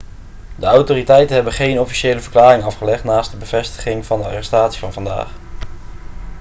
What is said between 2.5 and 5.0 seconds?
afgelegd naast de bevestiging van de arrestatie van